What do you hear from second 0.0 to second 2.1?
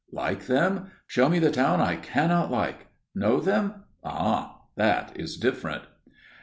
Like them? Show me the town I